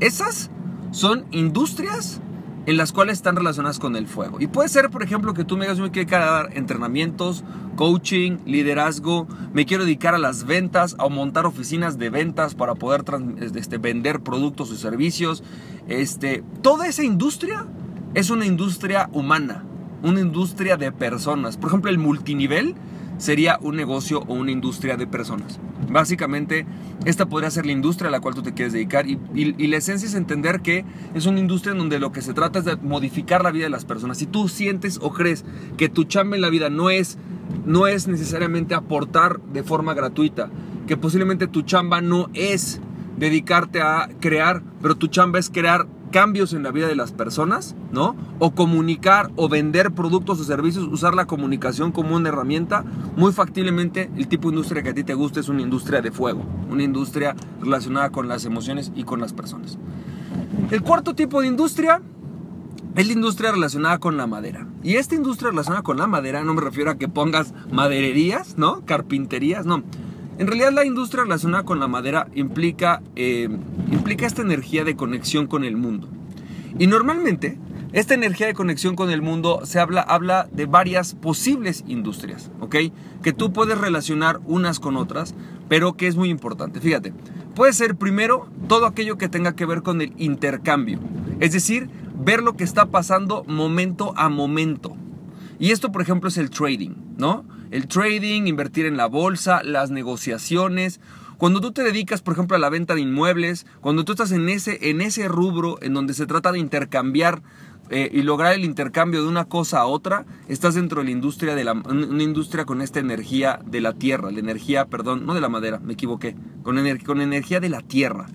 esas 0.00 0.50
son 0.92 1.26
industrias 1.30 2.20
en 2.66 2.76
las 2.76 2.92
cuales 2.92 3.18
están 3.18 3.36
relacionadas 3.36 3.78
con 3.78 3.96
el 3.96 4.06
fuego. 4.06 4.40
Y 4.40 4.46
puede 4.46 4.68
ser, 4.68 4.90
por 4.90 5.02
ejemplo, 5.02 5.34
que 5.34 5.44
tú 5.44 5.56
me 5.56 5.64
digas, 5.64 5.80
me 5.80 5.90
quiero 5.90 6.08
dar 6.10 6.56
entrenamientos, 6.56 7.42
coaching, 7.76 8.38
liderazgo, 8.44 9.26
me 9.52 9.64
quiero 9.66 9.84
dedicar 9.84 10.14
a 10.14 10.18
las 10.18 10.44
ventas, 10.44 10.94
a 10.98 11.08
montar 11.08 11.46
oficinas 11.46 11.98
de 11.98 12.10
ventas 12.10 12.54
para 12.54 12.74
poder 12.74 13.04
este, 13.40 13.78
vender 13.78 14.20
productos 14.20 14.70
y 14.72 14.76
servicios. 14.76 15.42
Este, 15.88 16.44
toda 16.62 16.86
esa 16.86 17.02
industria 17.02 17.66
es 18.14 18.30
una 18.30 18.44
industria 18.44 19.08
humana, 19.12 19.64
una 20.02 20.20
industria 20.20 20.76
de 20.76 20.92
personas. 20.92 21.56
Por 21.56 21.68
ejemplo, 21.68 21.90
el 21.90 21.98
multinivel 21.98 22.74
sería 23.20 23.58
un 23.60 23.76
negocio 23.76 24.20
o 24.26 24.34
una 24.34 24.50
industria 24.50 24.96
de 24.96 25.06
personas. 25.06 25.60
Básicamente, 25.88 26.66
esta 27.04 27.26
podría 27.26 27.50
ser 27.50 27.66
la 27.66 27.72
industria 27.72 28.08
a 28.08 28.10
la 28.10 28.20
cual 28.20 28.34
tú 28.34 28.42
te 28.42 28.54
quieres 28.54 28.72
dedicar 28.72 29.06
y, 29.06 29.18
la 29.66 29.76
esencia 29.76 30.08
es 30.08 30.14
entender 30.14 30.60
que 30.60 30.84
es 31.14 31.26
una 31.26 31.38
industria 31.38 31.72
en 31.72 31.78
donde 31.78 31.98
lo 31.98 32.12
que 32.12 32.22
se 32.22 32.32
trata 32.32 32.60
es 32.60 32.64
de 32.64 32.76
modificar 32.76 33.44
la 33.44 33.50
vida 33.50 33.64
de 33.64 33.70
las 33.70 33.84
personas. 33.84 34.18
Si 34.18 34.26
tú 34.26 34.48
sientes 34.48 34.98
o 35.02 35.12
crees 35.12 35.44
que 35.76 35.88
tu 35.88 36.04
chamba 36.04 36.36
en 36.36 36.42
la 36.42 36.48
vida 36.48 36.70
no 36.70 36.88
es, 36.90 37.18
no 37.66 37.86
es 37.86 38.08
necesariamente 38.08 38.74
aportar 38.74 39.40
de 39.52 39.62
forma 39.62 39.92
gratuita, 39.92 40.50
que 40.86 40.96
posiblemente 40.96 41.46
tu 41.46 41.62
chamba 41.62 42.00
no 42.00 42.30
es 42.32 42.80
dedicarte 43.18 43.82
a 43.82 44.08
crear, 44.20 44.62
pero 44.80 44.96
tu 44.96 45.08
chamba 45.08 45.38
es 45.38 45.50
crear 45.50 45.86
cambios 46.10 46.52
en 46.52 46.62
la 46.62 46.70
vida 46.70 46.88
de 46.88 46.96
las 46.96 47.12
personas, 47.12 47.74
¿no? 47.92 48.16
O 48.38 48.52
comunicar 48.52 49.30
o 49.36 49.48
vender 49.48 49.92
productos 49.92 50.40
o 50.40 50.44
servicios, 50.44 50.84
usar 50.84 51.14
la 51.14 51.26
comunicación 51.26 51.92
como 51.92 52.16
una 52.16 52.28
herramienta, 52.28 52.84
muy 53.16 53.32
factiblemente 53.32 54.10
el 54.16 54.28
tipo 54.28 54.48
de 54.48 54.56
industria 54.56 54.82
que 54.82 54.90
a 54.90 54.94
ti 54.94 55.04
te 55.04 55.14
guste 55.14 55.40
es 55.40 55.48
una 55.48 55.62
industria 55.62 56.00
de 56.00 56.10
fuego, 56.10 56.44
una 56.70 56.82
industria 56.82 57.34
relacionada 57.60 58.10
con 58.10 58.28
las 58.28 58.44
emociones 58.44 58.92
y 58.94 59.04
con 59.04 59.20
las 59.20 59.32
personas. 59.32 59.78
El 60.70 60.82
cuarto 60.82 61.14
tipo 61.14 61.40
de 61.40 61.48
industria 61.48 62.00
es 62.96 63.06
la 63.06 63.12
industria 63.12 63.52
relacionada 63.52 63.98
con 63.98 64.16
la 64.16 64.26
madera. 64.26 64.66
Y 64.82 64.96
esta 64.96 65.14
industria 65.14 65.50
relacionada 65.50 65.82
con 65.82 65.96
la 65.96 66.06
madera 66.06 66.42
no 66.42 66.54
me 66.54 66.60
refiero 66.60 66.90
a 66.90 66.96
que 66.96 67.08
pongas 67.08 67.54
madererías, 67.70 68.56
¿no? 68.56 68.84
Carpinterías, 68.84 69.66
no. 69.66 69.82
En 70.38 70.46
realidad 70.46 70.72
la 70.72 70.86
industria 70.86 71.24
relacionada 71.24 71.64
con 71.64 71.80
la 71.80 71.88
madera 71.88 72.28
implica, 72.34 73.02
eh, 73.14 73.48
implica 73.90 74.26
esta 74.26 74.42
energía 74.42 74.84
de 74.84 74.96
conexión 74.96 75.46
con 75.46 75.64
el 75.64 75.76
mundo. 75.76 76.08
Y 76.78 76.86
normalmente 76.86 77.58
esta 77.92 78.14
energía 78.14 78.46
de 78.46 78.54
conexión 78.54 78.94
con 78.94 79.10
el 79.10 79.20
mundo 79.20 79.62
se 79.64 79.80
habla, 79.80 80.00
habla 80.00 80.48
de 80.52 80.66
varias 80.66 81.14
posibles 81.14 81.84
industrias, 81.88 82.50
¿ok? 82.60 82.76
Que 83.22 83.32
tú 83.32 83.52
puedes 83.52 83.78
relacionar 83.78 84.40
unas 84.44 84.78
con 84.78 84.96
otras, 84.96 85.34
pero 85.68 85.96
que 85.96 86.06
es 86.06 86.16
muy 86.16 86.30
importante. 86.30 86.80
Fíjate, 86.80 87.12
puede 87.54 87.72
ser 87.72 87.96
primero 87.96 88.48
todo 88.68 88.86
aquello 88.86 89.18
que 89.18 89.28
tenga 89.28 89.56
que 89.56 89.66
ver 89.66 89.82
con 89.82 90.00
el 90.00 90.12
intercambio. 90.18 91.00
Es 91.40 91.52
decir, 91.52 91.90
ver 92.14 92.42
lo 92.42 92.56
que 92.56 92.64
está 92.64 92.86
pasando 92.86 93.44
momento 93.44 94.12
a 94.16 94.28
momento. 94.28 94.96
Y 95.58 95.72
esto, 95.72 95.90
por 95.90 96.02
ejemplo, 96.02 96.28
es 96.28 96.38
el 96.38 96.50
trading, 96.50 96.94
¿no? 97.18 97.44
El 97.70 97.88
trading, 97.88 98.46
invertir 98.46 98.86
en 98.86 98.96
la 98.96 99.06
bolsa, 99.06 99.62
las 99.62 99.90
negociaciones. 99.90 101.00
Cuando 101.40 101.62
tú 101.62 101.72
te 101.72 101.82
dedicas, 101.82 102.20
por 102.20 102.34
ejemplo, 102.34 102.54
a 102.54 102.60
la 102.60 102.68
venta 102.68 102.94
de 102.94 103.00
inmuebles, 103.00 103.64
cuando 103.80 104.04
tú 104.04 104.12
estás 104.12 104.30
en 104.30 104.50
ese, 104.50 104.90
en 104.90 105.00
ese 105.00 105.26
rubro 105.26 105.78
en 105.80 105.94
donde 105.94 106.12
se 106.12 106.26
trata 106.26 106.52
de 106.52 106.58
intercambiar 106.58 107.40
eh, 107.88 108.10
y 108.12 108.20
lograr 108.20 108.52
el 108.52 108.62
intercambio 108.62 109.22
de 109.22 109.28
una 109.30 109.46
cosa 109.46 109.80
a 109.80 109.86
otra, 109.86 110.26
estás 110.48 110.74
dentro 110.74 111.00
de 111.00 111.06
la 111.06 111.12
industria 111.12 111.54
de 111.54 111.64
la 111.64 111.72
una 111.72 112.22
industria 112.22 112.66
con 112.66 112.82
esta 112.82 113.00
energía 113.00 113.58
de 113.64 113.80
la 113.80 113.94
tierra, 113.94 114.30
la 114.30 114.38
energía, 114.38 114.84
perdón, 114.84 115.24
no 115.24 115.32
de 115.32 115.40
la 115.40 115.48
madera, 115.48 115.78
me 115.78 115.94
equivoqué, 115.94 116.36
con, 116.62 116.76
con 117.06 117.20
energía 117.22 117.58
de 117.58 117.70
la 117.70 117.80
tierra. 117.80 118.26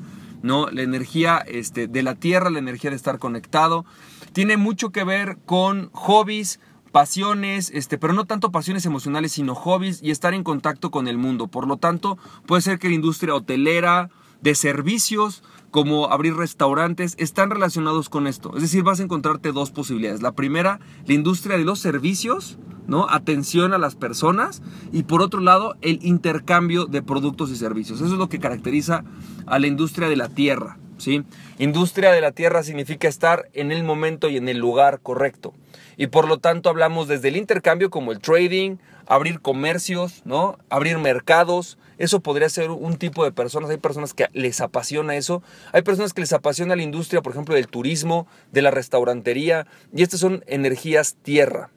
¿no? 0.41 0.71
La 0.71 0.81
energía 0.81 1.37
este, 1.45 1.87
de 1.87 2.01
la 2.01 2.15
tierra, 2.15 2.49
la 2.49 2.57
energía 2.57 2.89
de 2.89 2.95
estar 2.95 3.19
conectado. 3.19 3.85
Tiene 4.33 4.57
mucho 4.57 4.89
que 4.89 5.03
ver 5.03 5.37
con 5.45 5.91
hobbies, 5.91 6.59
pasiones, 6.95 7.71
este, 7.73 7.97
pero 7.97 8.13
no 8.13 8.23
tanto 8.23 8.53
pasiones 8.53 8.85
emocionales, 8.85 9.33
sino 9.33 9.53
hobbies 9.53 10.01
y 10.01 10.11
estar 10.11 10.33
en 10.33 10.45
contacto 10.45 10.91
con 10.91 11.09
el 11.09 11.17
mundo. 11.17 11.47
Por 11.47 11.67
lo 11.67 11.75
tanto, 11.75 12.17
puede 12.45 12.61
ser 12.61 12.79
que 12.79 12.87
la 12.87 12.95
industria 12.95 13.35
hotelera, 13.35 14.09
de 14.41 14.55
servicios, 14.55 15.43
como 15.71 16.09
abrir 16.09 16.37
restaurantes, 16.37 17.15
están 17.17 17.49
relacionados 17.49 18.07
con 18.07 18.27
esto. 18.27 18.55
Es 18.55 18.61
decir, 18.61 18.83
vas 18.83 19.01
a 19.01 19.03
encontrarte 19.03 19.51
dos 19.51 19.71
posibilidades. 19.71 20.21
La 20.21 20.31
primera, 20.31 20.79
la 21.05 21.13
industria 21.13 21.57
de 21.57 21.65
los 21.65 21.79
servicios, 21.79 22.57
¿no? 22.87 23.09
Atención 23.09 23.73
a 23.73 23.77
las 23.77 23.95
personas 23.95 24.61
y 24.93 25.03
por 25.03 25.21
otro 25.21 25.41
lado, 25.41 25.75
el 25.81 25.99
intercambio 26.01 26.85
de 26.85 27.01
productos 27.01 27.51
y 27.51 27.57
servicios. 27.57 27.99
Eso 27.99 28.13
es 28.13 28.19
lo 28.19 28.29
que 28.29 28.39
caracteriza 28.39 29.03
a 29.47 29.59
la 29.59 29.67
industria 29.67 30.07
de 30.07 30.15
la 30.15 30.29
tierra, 30.29 30.77
¿sí? 30.97 31.23
Industria 31.59 32.11
de 32.11 32.21
la 32.21 32.31
tierra 32.31 32.63
significa 32.63 33.07
estar 33.07 33.49
en 33.53 33.71
el 33.71 33.83
momento 33.83 34.29
y 34.29 34.37
en 34.37 34.49
el 34.49 34.57
lugar 34.57 34.99
correcto. 35.01 35.53
Y 35.97 36.07
por 36.07 36.27
lo 36.27 36.37
tanto 36.37 36.69
hablamos 36.69 37.07
desde 37.07 37.29
el 37.29 37.37
intercambio 37.37 37.89
como 37.89 38.11
el 38.11 38.19
trading, 38.19 38.77
abrir 39.07 39.39
comercios, 39.39 40.21
¿no? 40.25 40.57
Abrir 40.69 40.97
mercados. 40.97 41.77
Eso 41.97 42.19
podría 42.19 42.49
ser 42.49 42.71
un 42.71 42.97
tipo 42.97 43.23
de 43.23 43.31
personas. 43.31 43.69
Hay 43.69 43.77
personas 43.77 44.13
que 44.13 44.27
les 44.33 44.59
apasiona 44.59 45.15
eso. 45.15 45.41
Hay 45.71 45.81
personas 45.81 46.13
que 46.13 46.21
les 46.21 46.33
apasiona 46.33 46.75
la 46.75 46.83
industria, 46.83 47.21
por 47.21 47.31
ejemplo, 47.31 47.55
del 47.55 47.67
turismo, 47.67 48.27
de 48.51 48.61
la 48.61 48.71
restaurantería. 48.71 49.67
Y 49.93 50.03
estas 50.03 50.19
son 50.19 50.43
energías 50.47 51.15
tierra. 51.21 51.69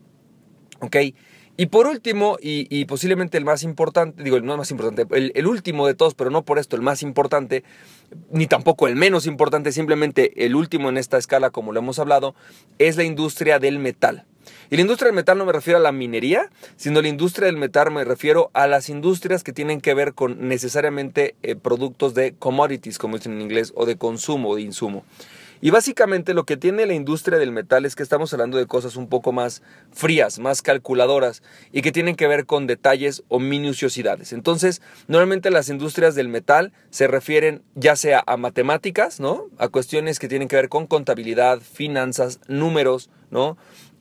¿Ok? 0.80 0.96
Y 1.60 1.66
por 1.66 1.88
último, 1.88 2.38
y, 2.40 2.84
posiblemente 2.84 3.36
el 3.36 3.44
más 3.44 3.64
importante, 3.64 4.22
digo, 4.22 4.38
no 4.38 4.52
el 4.52 4.58
más 4.58 4.70
importante, 4.70 5.04
el, 5.10 5.46
último 5.48 5.88
de 5.88 5.94
todos, 5.94 6.14
pero 6.14 6.30
no 6.30 6.42
por 6.44 6.56
esto 6.60 6.76
el 6.76 6.82
más 6.82 7.02
importante, 7.02 7.64
ni 8.30 8.46
tampoco 8.46 8.86
el 8.86 8.94
menos 8.94 9.26
importante, 9.26 9.72
simplemente 9.72 10.44
el 10.46 10.54
último 10.54 10.88
en 10.88 10.96
esta 10.96 11.18
escala, 11.18 11.50
como 11.50 11.72
lo 11.72 11.80
hemos 11.80 11.98
hablado, 11.98 12.36
es 12.78 12.96
la 12.96 13.02
industria 13.02 13.58
del 13.58 13.80
metal. 13.80 14.24
Y 14.70 14.76
la 14.76 14.82
industria 14.82 15.08
del 15.08 15.16
metal 15.16 15.36
no 15.36 15.46
me 15.46 15.52
refiero 15.52 15.80
a 15.80 15.82
la 15.82 15.90
minería, 15.90 16.48
sino 16.76 17.02
la 17.02 17.08
industria 17.08 17.46
del 17.46 17.56
metal 17.56 17.90
me 17.90 18.04
refiero 18.04 18.52
a 18.54 18.68
las 18.68 18.88
industrias 18.88 19.42
que 19.42 19.52
tienen 19.52 19.80
que 19.80 19.94
ver 19.94 20.14
con 20.14 20.46
necesariamente 20.46 21.34
eh, 21.42 21.56
productos 21.56 22.14
de 22.14 22.34
commodities, 22.38 22.98
como 22.98 23.16
dicen 23.16 23.32
en 23.32 23.42
inglés, 23.42 23.72
o 23.74 23.84
de 23.84 23.96
consumo, 23.96 24.54
de 24.54 24.62
insumo. 24.62 25.04
Y 25.60 25.70
básicamente 25.70 26.34
lo 26.34 26.44
que 26.44 26.56
tiene 26.56 26.86
la 26.86 26.94
industria 26.94 27.38
del 27.38 27.52
metal 27.52 27.84
es 27.84 27.96
que 27.96 28.02
estamos 28.02 28.32
hablando 28.32 28.58
de 28.58 28.66
cosas 28.66 28.96
un 28.96 29.08
poco 29.08 29.32
más 29.32 29.62
frías, 29.92 30.38
más 30.38 30.62
calculadoras 30.62 31.42
y 31.72 31.82
que 31.82 31.92
tienen 31.92 32.14
que 32.14 32.28
ver 32.28 32.46
con 32.46 32.66
detalles 32.66 33.24
o 33.28 33.40
minuciosidades. 33.40 34.32
Entonces, 34.32 34.80
normalmente 35.08 35.50
las 35.50 35.68
industrias 35.68 36.14
del 36.14 36.28
metal 36.28 36.72
se 36.90 37.08
refieren 37.08 37.62
ya 37.74 37.96
sea 37.96 38.22
a 38.26 38.36
matemáticas, 38.36 39.20
¿no? 39.20 39.46
A 39.58 39.68
cuestiones 39.68 40.18
que 40.18 40.28
tienen 40.28 40.48
que 40.48 40.56
ver 40.56 40.68
con 40.68 40.86
contabilidad, 40.86 41.60
finanzas, 41.60 42.40
números, 42.46 43.10
¿no? 43.30 43.56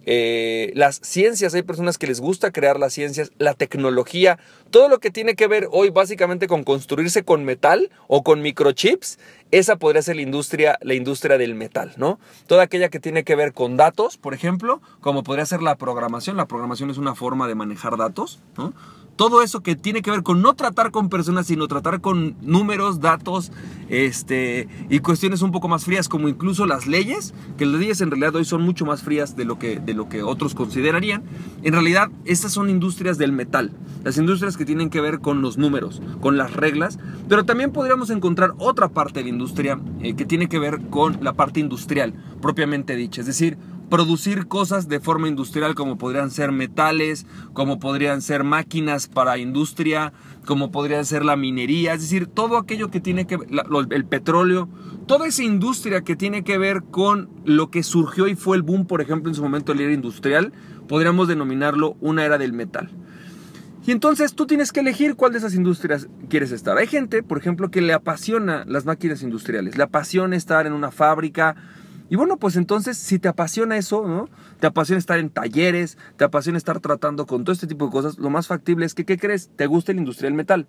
Eh, 0.09 0.71
las 0.73 1.01
ciencias, 1.03 1.53
hay 1.53 1.63
personas 1.63 1.97
que 1.97 2.07
les 2.07 2.21
gusta 2.21 2.51
crear 2.51 2.79
las 2.79 2.93
ciencias, 2.93 3.33
la 3.39 3.53
tecnología, 3.53 4.39
todo 4.69 4.87
lo 4.87 4.99
que 4.99 5.11
tiene 5.11 5.35
que 5.35 5.47
ver 5.47 5.67
hoy 5.69 5.89
básicamente 5.89 6.47
con 6.47 6.63
construirse 6.63 7.23
con 7.23 7.43
metal 7.43 7.91
o 8.07 8.23
con 8.23 8.41
microchips, 8.41 9.19
esa 9.51 9.75
podría 9.75 10.01
ser 10.01 10.15
la 10.15 10.21
industria, 10.21 10.79
la 10.81 10.93
industria 10.93 11.37
del 11.37 11.55
metal, 11.55 11.91
¿no? 11.97 12.21
Toda 12.47 12.63
aquella 12.63 12.87
que 12.87 13.01
tiene 13.01 13.25
que 13.25 13.35
ver 13.35 13.51
con 13.51 13.75
datos, 13.75 14.15
por 14.15 14.33
ejemplo, 14.33 14.81
como 15.01 15.23
podría 15.23 15.45
ser 15.45 15.61
la 15.61 15.75
programación, 15.75 16.37
la 16.37 16.47
programación 16.47 16.89
es 16.89 16.97
una 16.97 17.13
forma 17.13 17.49
de 17.49 17.55
manejar 17.55 17.97
datos, 17.97 18.39
¿no? 18.57 18.73
Todo 19.17 19.41
eso 19.41 19.61
que 19.61 19.75
tiene 19.75 20.01
que 20.01 20.11
ver 20.11 20.23
con 20.23 20.41
no 20.41 20.53
tratar 20.53 20.91
con 20.91 21.09
personas, 21.09 21.47
sino 21.47 21.67
tratar 21.67 21.99
con 21.99 22.37
números, 22.41 23.01
datos, 23.01 23.51
este, 23.89 24.67
y 24.89 24.99
cuestiones 24.99 25.41
un 25.41 25.51
poco 25.51 25.67
más 25.67 25.85
frías, 25.85 26.07
como 26.07 26.29
incluso 26.29 26.65
las 26.65 26.87
leyes, 26.87 27.33
que 27.57 27.65
las 27.65 27.79
leyes 27.79 27.99
en 28.01 28.11
realidad 28.11 28.35
hoy 28.35 28.45
son 28.45 28.61
mucho 28.61 28.85
más 28.85 29.01
frías 29.01 29.35
de 29.35 29.43
lo 29.43 29.57
que, 29.59 29.79
de 29.79 29.93
lo 29.93 30.07
que 30.07 30.23
otros 30.23 30.53
considerarían. 30.53 31.23
En 31.63 31.73
realidad, 31.73 32.09
estas 32.25 32.51
son 32.51 32.69
industrias 32.69 33.17
del 33.17 33.31
metal, 33.31 33.71
las 34.03 34.17
industrias 34.17 34.55
que 34.55 34.65
tienen 34.65 34.89
que 34.89 35.01
ver 35.01 35.19
con 35.19 35.41
los 35.41 35.57
números, 35.57 36.01
con 36.21 36.37
las 36.37 36.53
reglas, 36.53 36.99
pero 37.27 37.43
también 37.43 37.71
podríamos 37.71 38.11
encontrar 38.11 38.53
otra 38.59 38.87
parte 38.89 39.19
de 39.19 39.23
la 39.23 39.29
industria 39.29 39.79
eh, 40.01 40.15
que 40.15 40.25
tiene 40.25 40.47
que 40.47 40.59
ver 40.59 40.79
con 40.89 41.17
la 41.21 41.33
parte 41.33 41.59
industrial, 41.59 42.13
propiamente 42.39 42.95
dicha, 42.95 43.21
es 43.21 43.27
decir, 43.27 43.57
producir 43.89 44.47
cosas 44.47 44.87
de 44.87 44.99
forma 44.99 45.27
industrial 45.27 45.75
como 45.75 45.97
podrían 45.97 46.31
ser 46.31 46.51
metales, 46.51 47.25
como 47.53 47.79
podrían 47.79 48.21
ser 48.21 48.43
máquinas 48.43 49.07
para 49.07 49.37
industria, 49.37 50.13
como 50.45 50.71
podría 50.71 51.03
ser 51.03 51.23
la 51.23 51.35
minería, 51.35 51.93
es 51.93 52.01
decir, 52.01 52.27
todo 52.27 52.57
aquello 52.57 52.89
que 52.89 52.99
tiene 52.99 53.27
que 53.27 53.37
ver, 53.37 53.49
el 53.91 54.05
petróleo, 54.05 54.69
toda 55.05 55.27
esa 55.27 55.43
industria 55.43 56.01
que 56.01 56.15
tiene 56.15 56.43
que 56.43 56.57
ver 56.57 56.83
con 56.83 57.29
lo 57.45 57.69
que 57.69 57.83
surgió 57.83 58.27
y 58.27 58.35
fue 58.35 58.57
el 58.57 58.63
boom, 58.63 58.85
por 58.85 59.01
ejemplo, 59.01 59.29
en 59.29 59.35
su 59.35 59.41
momento 59.41 59.73
la 59.73 59.83
era 59.83 59.93
industrial, 59.93 60.53
podríamos 60.87 61.27
denominarlo 61.27 61.97
una 61.99 62.25
era 62.25 62.37
del 62.37 62.53
metal. 62.53 62.89
Y 63.85 63.91
entonces 63.91 64.33
tú 64.33 64.45
tienes 64.45 64.73
que 64.73 64.81
elegir 64.81 65.15
cuál 65.15 65.31
de 65.31 65.37
esas 65.37 65.53
industrias 65.53 66.09
quieres 66.27 66.51
estar. 66.51 66.77
Hay 66.77 66.87
gente, 66.87 67.23
por 67.23 67.37
ejemplo, 67.37 67.71
que 67.71 67.79
le 67.79 67.93
apasiona 67.93 68.65
las 68.67 68.85
máquinas 68.85 69.23
industriales, 69.23 69.77
le 69.77 69.83
apasiona 69.83 70.35
estar 70.35 70.67
en 70.67 70.73
una 70.73 70.91
fábrica, 70.91 71.55
y 72.09 72.15
bueno, 72.15 72.37
pues 72.37 72.55
entonces 72.55 72.97
si 72.97 73.19
te 73.19 73.27
apasiona 73.27 73.77
eso, 73.77 74.07
¿no? 74.07 74.29
Te 74.59 74.67
apasiona 74.67 74.99
estar 74.99 75.19
en 75.19 75.29
talleres, 75.29 75.97
te 76.15 76.23
apasiona 76.23 76.57
estar 76.57 76.79
tratando 76.79 77.25
con 77.25 77.43
todo 77.43 77.53
este 77.53 77.67
tipo 77.67 77.85
de 77.85 77.91
cosas, 77.91 78.17
lo 78.17 78.29
más 78.29 78.47
factible 78.47 78.85
es 78.85 78.93
que, 78.93 79.05
¿qué 79.05 79.17
crees? 79.17 79.49
Te 79.55 79.67
gusta 79.67 79.91
el 79.91 79.99
industrial 79.99 80.33
metal. 80.33 80.67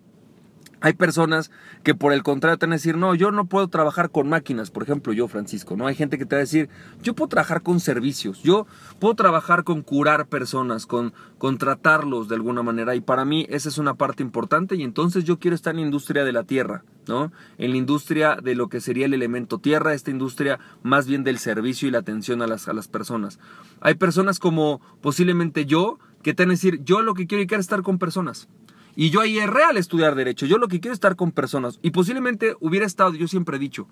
Hay 0.80 0.92
personas 0.92 1.50
que 1.82 1.94
por 1.94 2.12
el 2.12 2.22
contrario 2.22 2.56
te 2.56 2.66
van 2.66 2.72
a 2.72 2.76
decir, 2.76 2.96
no, 2.96 3.14
yo 3.16 3.32
no 3.32 3.46
puedo 3.46 3.66
trabajar 3.66 4.10
con 4.10 4.28
máquinas, 4.28 4.70
por 4.70 4.84
ejemplo, 4.84 5.12
yo, 5.12 5.26
Francisco, 5.26 5.76
¿no? 5.76 5.88
Hay 5.88 5.96
gente 5.96 6.18
que 6.18 6.24
te 6.24 6.36
va 6.36 6.38
a 6.38 6.40
decir, 6.40 6.68
yo 7.02 7.14
puedo 7.14 7.28
trabajar 7.28 7.62
con 7.62 7.80
servicios, 7.80 8.42
yo 8.44 8.66
puedo 9.00 9.14
trabajar 9.14 9.64
con 9.64 9.82
curar 9.82 10.26
personas, 10.26 10.86
con, 10.86 11.12
con 11.38 11.58
tratarlos 11.58 12.28
de 12.28 12.36
alguna 12.36 12.62
manera, 12.62 12.94
y 12.94 13.00
para 13.00 13.24
mí 13.24 13.44
esa 13.50 13.68
es 13.68 13.78
una 13.78 13.94
parte 13.94 14.22
importante, 14.22 14.76
y 14.76 14.84
entonces 14.84 15.24
yo 15.24 15.40
quiero 15.40 15.56
estar 15.56 15.74
en 15.74 15.80
la 15.80 15.86
industria 15.86 16.24
de 16.24 16.32
la 16.32 16.44
tierra, 16.44 16.84
¿no? 17.08 17.32
En 17.58 17.70
la 17.70 17.76
industria 17.76 18.36
de 18.36 18.54
lo 18.54 18.68
que 18.68 18.80
sería 18.80 19.06
el 19.06 19.14
elemento 19.14 19.58
tierra, 19.58 19.94
esta 19.94 20.10
industria 20.10 20.58
más 20.82 21.06
bien 21.06 21.24
del 21.24 21.38
servicio 21.38 21.88
y 21.88 21.90
la 21.90 21.98
atención 21.98 22.42
a 22.42 22.46
las, 22.46 22.68
a 22.68 22.72
las 22.72 22.88
personas. 22.88 23.38
Hay 23.80 23.94
personas 23.94 24.38
como 24.38 24.80
posiblemente 25.00 25.66
yo, 25.66 25.98
que 26.22 26.34
te 26.34 26.44
van 26.44 26.50
decir, 26.50 26.82
yo 26.84 27.02
lo 27.02 27.14
que 27.14 27.26
quiero 27.26 27.44
es 27.44 27.60
estar 27.60 27.82
con 27.82 27.98
personas. 27.98 28.48
Y 28.94 29.10
yo 29.10 29.20
ahí 29.20 29.38
erré 29.38 29.62
al 29.62 29.76
estudiar 29.76 30.14
derecho. 30.16 30.44
Yo 30.46 30.58
lo 30.58 30.66
que 30.66 30.80
quiero 30.80 30.92
es 30.92 30.96
estar 30.96 31.14
con 31.14 31.30
personas. 31.30 31.78
Y 31.82 31.92
posiblemente 31.92 32.56
hubiera 32.60 32.84
estado, 32.84 33.14
yo 33.14 33.28
siempre 33.28 33.56
he 33.56 33.60
dicho, 33.60 33.86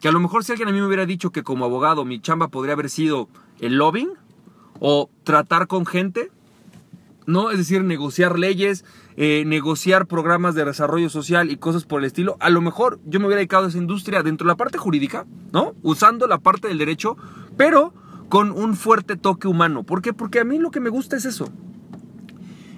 que 0.00 0.08
a 0.08 0.12
lo 0.12 0.20
mejor 0.20 0.44
si 0.44 0.52
alguien 0.52 0.68
a 0.68 0.72
mí 0.72 0.80
me 0.80 0.86
hubiera 0.86 1.06
dicho 1.06 1.30
que 1.30 1.42
como 1.42 1.64
abogado 1.64 2.04
mi 2.04 2.20
chamba 2.20 2.48
podría 2.48 2.74
haber 2.74 2.90
sido 2.90 3.28
el 3.60 3.76
lobbying 3.76 4.10
o 4.80 5.08
tratar 5.24 5.68
con 5.68 5.86
gente, 5.86 6.30
¿no? 7.24 7.50
Es 7.50 7.58
decir, 7.58 7.84
negociar 7.84 8.38
leyes, 8.38 8.84
eh, 9.16 9.44
negociar 9.46 10.06
programas 10.06 10.54
de 10.54 10.64
desarrollo 10.64 11.10
social 11.10 11.50
y 11.50 11.56
cosas 11.56 11.84
por 11.84 12.00
el 12.00 12.06
estilo. 12.06 12.36
A 12.40 12.50
lo 12.50 12.60
mejor 12.60 13.00
yo 13.04 13.20
me 13.20 13.26
hubiera 13.26 13.38
dedicado 13.38 13.66
a 13.66 13.68
esa 13.68 13.78
industria 13.78 14.22
dentro 14.22 14.46
de 14.46 14.52
la 14.52 14.56
parte 14.56 14.78
jurídica, 14.78 15.26
¿no? 15.52 15.74
Usando 15.82 16.26
la 16.26 16.38
parte 16.38 16.68
del 16.68 16.78
derecho, 16.78 17.16
pero 17.56 17.92
con 18.28 18.50
un 18.50 18.76
fuerte 18.76 19.16
toque 19.16 19.48
humano. 19.48 19.82
¿Por 19.82 20.00
qué? 20.00 20.12
Porque 20.12 20.40
a 20.40 20.44
mí 20.44 20.58
lo 20.58 20.70
que 20.70 20.80
me 20.80 20.88
gusta 20.88 21.16
es 21.16 21.26
eso. 21.26 21.50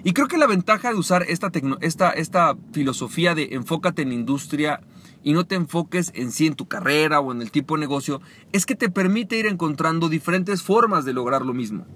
Y 0.03 0.13
creo 0.13 0.27
que 0.27 0.37
la 0.37 0.45
ventaja 0.45 0.89
de 0.89 0.99
usar 0.99 1.23
esta, 1.27 1.51
esta, 1.81 2.11
esta 2.11 2.55
filosofía 2.73 3.33
de 3.33 3.49
enfócate 3.53 4.03
en 4.03 4.11
industria 4.11 4.81
y 5.23 5.33
no 5.33 5.47
te 5.47 5.55
enfoques 5.55 6.11
en 6.13 6.31
sí, 6.31 6.45
en 6.45 6.53
tu 6.53 6.67
carrera 6.67 7.19
o 7.19 7.31
en 7.31 7.41
el 7.41 7.49
tipo 7.49 7.75
de 7.75 7.79
negocio, 7.79 8.21
es 8.51 8.67
que 8.67 8.75
te 8.75 8.91
permite 8.91 9.39
ir 9.39 9.47
encontrando 9.47 10.07
diferentes 10.07 10.61
formas 10.61 11.05
de 11.05 11.13
lograr 11.13 11.43
lo 11.43 11.55
mismo. 11.55 11.87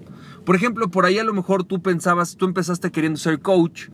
Por 0.44 0.56
ejemplo, 0.56 0.90
por 0.90 1.04
ahí 1.04 1.18
a 1.20 1.24
lo 1.24 1.32
mejor 1.32 1.62
tú 1.62 1.82
pensabas, 1.82 2.34
tú 2.34 2.46
empezaste 2.46 2.90
queriendo 2.90 3.16
ser 3.16 3.40
coach 3.40 3.90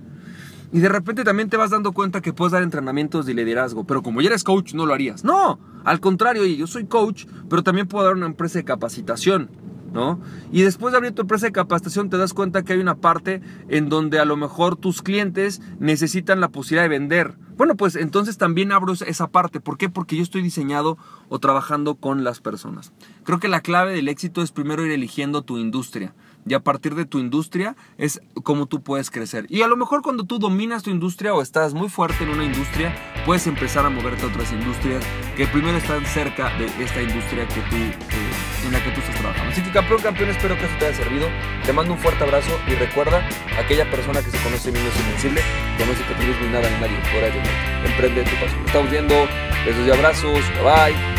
y 0.72 0.80
de 0.80 0.88
repente 0.88 1.24
también 1.24 1.48
te 1.48 1.56
vas 1.56 1.70
dando 1.70 1.92
cuenta 1.92 2.20
que 2.20 2.32
puedes 2.32 2.52
dar 2.52 2.62
entrenamientos 2.62 3.26
de 3.26 3.34
liderazgo, 3.34 3.84
pero 3.84 4.02
como 4.02 4.20
ya 4.20 4.28
eres 4.28 4.44
coach 4.44 4.74
no 4.74 4.86
lo 4.86 4.94
harías. 4.94 5.24
No, 5.24 5.58
al 5.84 6.00
contrario, 6.00 6.44
yo 6.44 6.66
soy 6.66 6.86
coach, 6.86 7.26
pero 7.48 7.62
también 7.62 7.86
puedo 7.86 8.04
dar 8.04 8.14
una 8.14 8.26
empresa 8.26 8.58
de 8.58 8.64
capacitación. 8.64 9.50
¿No? 9.92 10.20
Y 10.52 10.60
después 10.60 10.92
de 10.92 10.98
abrir 10.98 11.12
tu 11.12 11.22
empresa 11.22 11.46
de 11.46 11.52
capacitación 11.52 12.10
te 12.10 12.18
das 12.18 12.34
cuenta 12.34 12.62
que 12.62 12.74
hay 12.74 12.80
una 12.80 12.96
parte 12.96 13.40
en 13.68 13.88
donde 13.88 14.18
a 14.18 14.26
lo 14.26 14.36
mejor 14.36 14.76
tus 14.76 15.00
clientes 15.00 15.62
necesitan 15.78 16.38
la 16.38 16.50
posibilidad 16.50 16.82
de 16.82 16.88
vender. 16.98 17.38
Bueno, 17.56 17.76
pues 17.76 17.96
entonces 17.96 18.36
también 18.36 18.72
abro 18.72 18.92
esa 18.92 19.28
parte. 19.28 19.58
¿Por 19.58 19.78
qué? 19.78 19.88
Porque 19.88 20.16
yo 20.16 20.22
estoy 20.22 20.42
diseñado 20.42 20.98
o 21.30 21.38
trabajando 21.38 21.94
con 21.94 22.24
las 22.24 22.40
personas. 22.40 22.92
Creo 23.24 23.38
que 23.38 23.48
la 23.48 23.62
clave 23.62 23.94
del 23.94 24.08
éxito 24.08 24.42
es 24.42 24.52
primero 24.52 24.84
ir 24.84 24.92
eligiendo 24.92 25.40
tu 25.40 25.56
industria 25.56 26.12
y 26.46 26.54
a 26.54 26.60
partir 26.60 26.94
de 26.94 27.04
tu 27.04 27.18
industria 27.18 27.76
es 27.98 28.20
como 28.42 28.66
tú 28.66 28.82
puedes 28.82 29.10
crecer. 29.10 29.46
Y 29.48 29.62
a 29.62 29.68
lo 29.68 29.76
mejor 29.76 30.02
cuando 30.02 30.24
tú 30.24 30.38
dominas 30.38 30.82
tu 30.82 30.90
industria 30.90 31.34
o 31.34 31.42
estás 31.42 31.74
muy 31.74 31.88
fuerte 31.88 32.24
en 32.24 32.30
una 32.30 32.44
industria, 32.44 32.94
puedes 33.24 33.46
empezar 33.46 33.84
a 33.84 33.90
moverte 33.90 34.22
a 34.22 34.28
otras 34.28 34.52
industrias 34.52 35.04
que 35.36 35.46
primero 35.46 35.76
están 35.76 36.04
cerca 36.06 36.56
de 36.56 36.66
esta 36.82 37.02
industria 37.02 37.46
que 37.48 37.60
tú, 37.62 37.76
en 37.76 38.72
la 38.72 38.82
que 38.82 38.90
tú 38.92 39.00
estás 39.00 39.16
trabajando. 39.16 39.50
Así 39.50 39.62
que 39.62 39.70
campeón, 39.70 40.00
campeón, 40.00 40.30
espero 40.30 40.56
que 40.56 40.64
eso 40.64 40.74
te 40.78 40.86
haya 40.86 40.96
servido. 40.96 41.28
Te 41.64 41.72
mando 41.72 41.94
un 41.94 41.98
fuerte 41.98 42.22
abrazo 42.22 42.50
y 42.68 42.74
recuerda, 42.74 43.28
aquella 43.58 43.90
persona 43.90 44.22
que 44.22 44.30
se 44.30 44.38
conoce 44.42 44.70
niño 44.70 44.88
invencible, 45.00 45.40
conoce 45.78 46.02
que 46.04 46.14
tú 46.14 46.22
no 46.22 46.34
eres 46.34 46.52
nada 46.52 46.70
ni 46.70 46.80
nadie 46.80 47.10
fuera 47.10 47.26
de 47.28 47.66
Emprende 47.86 48.24
tu 48.24 48.36
pasión. 48.36 48.66
Estamos 48.66 48.90
viendo, 48.90 49.14
besos 49.64 49.86
y 49.86 49.90
abrazos, 49.90 50.40
bye. 50.62 51.15